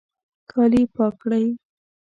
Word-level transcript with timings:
کالي 0.51 0.81
پاک 0.95 1.13
کړئ 1.21 1.45